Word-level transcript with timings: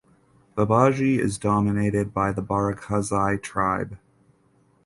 Babaji 0.57 1.19
is 1.19 1.37
dominated 1.37 2.11
by 2.11 2.31
the 2.31 2.41
Barakzai 2.41 3.39
tribe. 3.39 3.99